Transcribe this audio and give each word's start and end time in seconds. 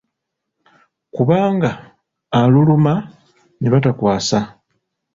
Kubanga 1.15 1.69
aluluma 2.39 2.93
ne 3.59 3.67
batakwasa. 3.73 4.39